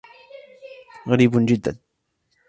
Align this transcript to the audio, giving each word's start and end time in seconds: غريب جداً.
غريب 1.07 1.31
جداً. 1.45 1.77